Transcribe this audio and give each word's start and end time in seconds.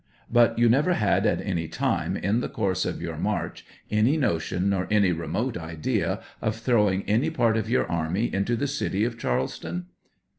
But 0.31 0.57
you 0.57 0.67
never 0.67 0.93
had, 0.93 1.27
at 1.27 1.41
any 1.45 1.67
time 1.67 2.17
in 2.17 2.39
the 2.39 2.49
course 2.49 2.85
of 2.85 3.03
your 3.03 3.17
march, 3.17 3.63
any 3.91 4.17
notion, 4.17 4.67
nor 4.71 4.87
any 4.89 5.11
remote 5.11 5.57
idea 5.57 6.21
of 6.41 6.55
throwing 6.55 7.03
any 7.03 7.29
part 7.29 7.55
of 7.55 7.69
your 7.69 7.85
army 7.85 8.25
into 8.33 8.55
the 8.55 8.65
city 8.65 9.03
of 9.03 9.19
Charleston? 9.19 9.85